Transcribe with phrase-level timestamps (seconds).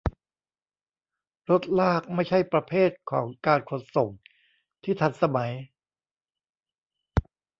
[1.49, 4.09] รถลากไม่ใช่ประเภทของการขนส่ง
[4.83, 5.51] ที่ทันสมัย